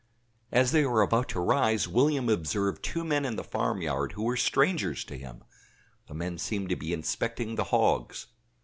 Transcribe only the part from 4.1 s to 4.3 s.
who